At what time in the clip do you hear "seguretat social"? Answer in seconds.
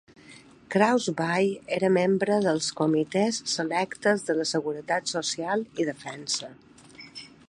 4.53-5.65